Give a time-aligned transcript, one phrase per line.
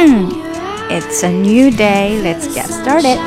[0.00, 2.20] It's a new day.
[2.22, 3.18] Let's get started.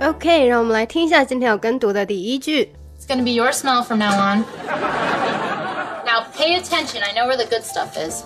[0.00, 2.72] OK，让我们来听一下今天要跟读的第一句。
[2.98, 4.44] It's gonna be your smell from now on.
[6.04, 7.02] now pay attention.
[7.02, 8.24] I know where the good stuff is.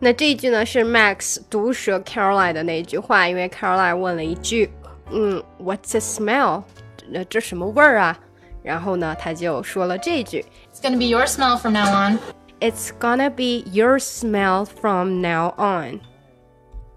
[0.00, 4.70] 那这一句呢是 Max 毒舌 Caroline 的那一句话，因为 Caroline 问了一句，
[5.10, 6.62] 嗯，What's the smell？
[7.10, 8.18] 那这什么味儿啊？
[8.62, 12.18] 然后呢，他就说了这句，It's gonna be your smell from now on.
[12.62, 16.00] It's gonna be your smell from now on。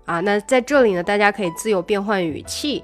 [0.06, 2.84] 啊，那在这里呢，大家可以自由变换语气。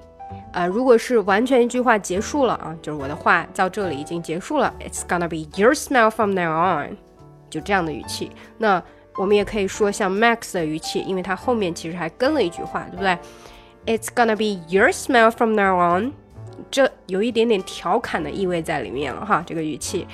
[0.54, 4.74] 啊，如果是完全一句话结束了啊，就是我的话到这里已经结束了。
[4.80, 6.98] It's gonna be your smell from now on，
[7.50, 8.32] 就这样的语气。
[8.58, 8.82] 那
[9.16, 13.18] 我们也可以说像 Max 的语气，因为它后面其实还跟了一句话，对不对？
[13.86, 16.14] It's gonna be your smell from now on，
[16.70, 20.08] 这有一点点调侃的意味在里面了哈，这个语气。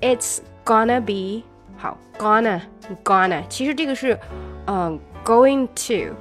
[0.00, 1.44] It's gonna be
[1.76, 2.60] 好，gonna
[3.04, 4.18] gonna，其实这个是
[4.66, 6.14] 嗯 going to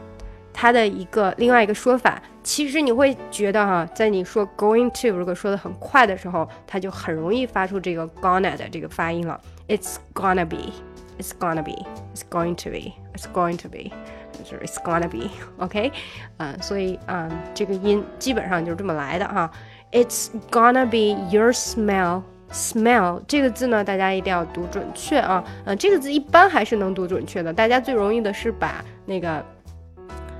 [0.53, 2.21] 它的一个另外一个说法。
[2.43, 9.39] 其实你会觉得哈，在你说 going to 如果说的很快的时候，它就很容易发出这个 gonna 的这个发音了。
[9.67, 11.85] It's gonna be。It's gonna be.
[12.15, 12.93] It's going to be.
[13.13, 13.91] It's going to be.
[14.43, 15.29] 就是 It's gonna be.
[15.59, 15.91] OK，
[16.37, 19.51] 嗯，所以嗯，这个音基本上就是这么来的哈。
[19.91, 22.23] It's gonna be your smell.
[22.52, 25.44] Smell 这个字呢，大家一定要读准确啊。
[25.64, 27.52] 嗯，这个字一般还是能读准确的。
[27.52, 29.44] 大家最容易的是把那个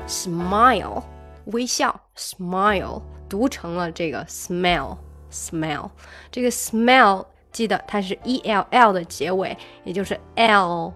[0.06, 1.02] smile
[1.46, 4.96] 微笑 smile 读成了这个 smell
[5.30, 5.90] smell。
[6.30, 10.92] 这个 smell 记得它是 e l l 的结尾，也就是 l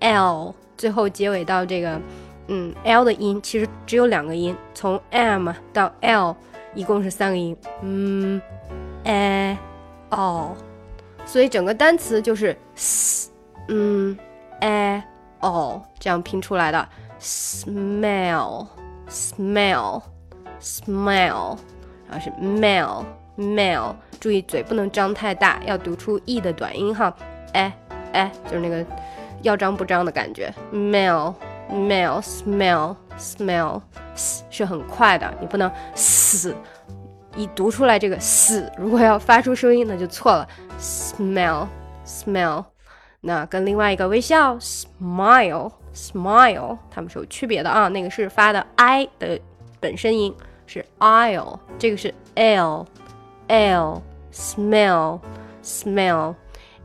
[0.00, 2.00] l 最后结尾到这个
[2.48, 6.34] 嗯 l 的音，其实只有两个音，从 m 到 l
[6.74, 8.40] 一共是三个音，嗯
[9.04, 9.56] a
[10.10, 10.54] l，
[11.24, 13.30] 所以整个单词就是 s
[13.68, 14.16] 嗯
[14.60, 15.02] a
[15.40, 16.88] 哦这样拼出来的
[17.20, 18.66] smell
[19.08, 20.02] smell
[20.60, 21.58] smell，
[22.08, 23.04] 然后是 mail
[23.36, 23.94] mail。
[24.18, 27.14] 注意嘴不能张太大，要读出 e 的短音哈，
[27.52, 27.72] 哎
[28.12, 28.84] 哎，就是那个
[29.42, 30.52] 要张不张的感觉。
[30.72, 31.34] Mail
[31.70, 33.82] mail smell smell
[34.50, 36.54] 是很快的，你不能 s
[37.35, 40.47] 一读出来这个 s，如果要发出声音那就错了。
[40.79, 41.67] Smell
[42.05, 42.65] smell，
[43.21, 49.39] 那跟另外一个微笑 smile smile，它们是有区别的啊，那个是发的 i 的
[49.79, 50.33] 本身音
[50.65, 54.01] 是 il，这个是 l。L
[54.31, 55.19] smell
[55.61, 56.35] smell.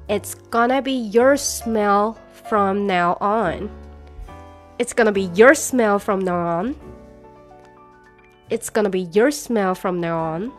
[0.08, 2.16] It's gonna be your smell
[2.48, 3.69] from now on.
[4.78, 6.74] It's gonna be your smell from now on.
[8.50, 10.52] It's gonna be your smell from now on.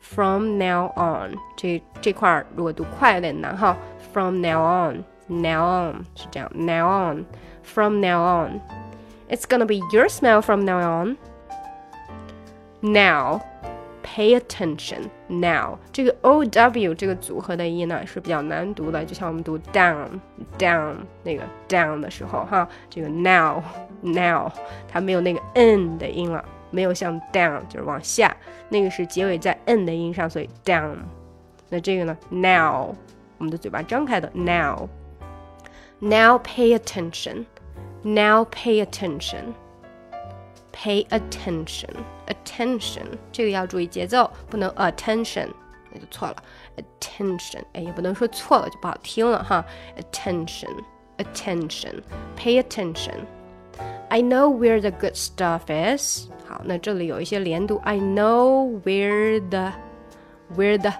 [0.00, 3.76] From now on，这这块儿如果读快有点难哈。
[4.12, 7.24] From now on, now on 是这样，now on,
[7.62, 8.60] from now on.
[9.28, 11.16] It's gonna be your smell from now on.
[12.80, 13.40] Now
[14.04, 15.78] pay attention now。
[15.90, 20.20] 这个 o w 这个组合的音呢是比较难读的，就像我们读 down
[20.58, 23.62] down 那个 down 的时候哈，这个 now
[24.02, 24.52] now
[24.86, 28.35] 它没有那个 n 的音了， 没有像 down 就是往下，
[28.69, 30.97] 那个是结尾在 n 的音上，所以 down。
[31.69, 32.95] 那这个呢 now
[33.37, 34.87] 我们的嘴巴张开的 now
[35.99, 37.45] now pay attention
[38.03, 39.53] now pay attention。
[40.71, 41.89] Pay attention,
[42.27, 43.03] attention，
[43.33, 45.49] 这个要注意节奏，不能 attention，
[45.91, 46.35] 那就错了。
[46.77, 49.65] Attention，哎，也不能说错了就不好听了哈。
[49.97, 50.69] Attention,
[51.17, 52.01] attention,
[52.37, 53.25] pay attention.
[54.08, 56.28] I know where the good stuff is.
[56.46, 57.80] 好，那这里有一些连读。
[57.84, 59.72] I know where the,
[60.54, 60.92] where the,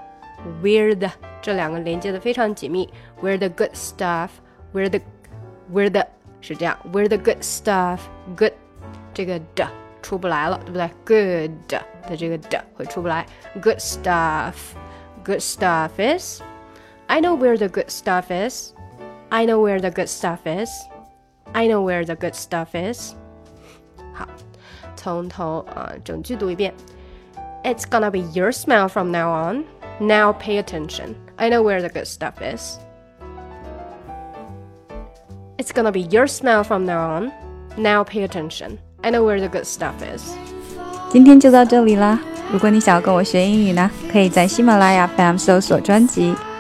[0.63, 2.89] where the 这两个连接的非常紧密。
[3.23, 4.31] Where the good stuff,
[4.73, 5.01] where the,
[5.73, 6.07] where the
[6.41, 6.77] 是这样。
[6.93, 8.01] Where the good stuff,
[8.37, 8.53] good
[9.13, 9.69] 这个的
[10.03, 10.91] 出不来了，对不对？
[11.05, 11.71] Good
[12.09, 13.27] 的这个的会出不来。
[13.63, 14.55] Good stuff,
[15.25, 16.41] good stuff is.
[17.07, 18.73] I know where the good stuff is.
[19.29, 20.71] I know where the good stuff is.
[21.53, 23.15] I know where the good stuff is.
[24.13, 24.27] 好，
[24.97, 26.75] 从头啊、呃、整句读一遍。
[27.63, 29.65] It's gonna be your smell from now on.
[30.01, 31.15] Now pay attention.
[31.37, 32.79] I know where the good stuff is.
[35.57, 37.33] It's gonna be your smell from now on.
[37.77, 38.79] Now pay attention.
[39.03, 40.35] I know where the good stuff is。
[41.11, 42.19] 今天就到这里啦！
[42.53, 46.35] 如果你想要跟我学英语呢，可以在喜马拉雅 FM 搜索专辑。